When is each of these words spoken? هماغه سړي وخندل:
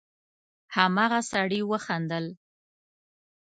هماغه 0.75 1.19
سړي 1.31 1.61
وخندل: 1.71 2.25